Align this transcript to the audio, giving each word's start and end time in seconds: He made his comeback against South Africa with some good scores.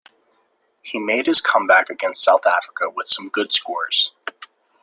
He 0.81 0.97
made 0.97 1.27
his 1.27 1.41
comeback 1.41 1.91
against 1.91 2.23
South 2.23 2.47
Africa 2.47 2.89
with 2.89 3.05
some 3.07 3.29
good 3.29 3.53
scores. 3.53 4.09